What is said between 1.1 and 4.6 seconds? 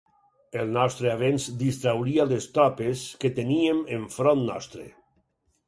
avenç distrauria les tropes que teníem enfront